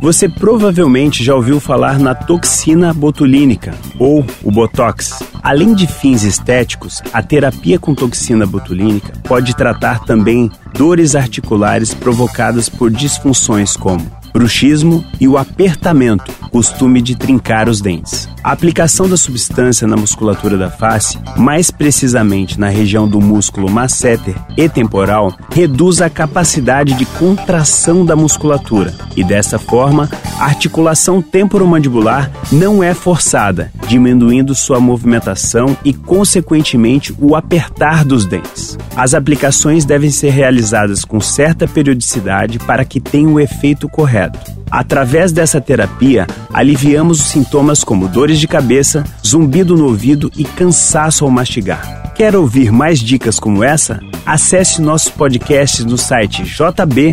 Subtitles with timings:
[0.00, 5.22] Você provavelmente já ouviu falar na toxina botulínica, ou o Botox.
[5.42, 12.68] Além de fins estéticos, a terapia com toxina botulínica pode tratar também dores articulares provocadas
[12.68, 14.04] por disfunções como
[14.36, 18.28] bruxismo e o apertamento, costume de trincar os dentes.
[18.44, 24.36] A aplicação da substância na musculatura da face, mais precisamente na região do músculo masseter
[24.54, 30.06] e temporal, reduz a capacidade de contração da musculatura e dessa forma
[30.38, 38.76] a articulação temporomandibular não é forçada, diminuindo sua movimentação e consequentemente o apertar dos dentes.
[38.94, 44.38] As aplicações devem ser realizadas com certa periodicidade para que tenham o efeito correto.
[44.70, 51.24] Através dessa terapia, aliviamos os sintomas como dores de cabeça, zumbido no ouvido e cansaço
[51.24, 52.12] ao mastigar.
[52.14, 54.00] Quer ouvir mais dicas como essa?
[54.24, 57.12] Acesse nossos podcasts no site jb.fm.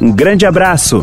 [0.00, 1.02] Um grande abraço!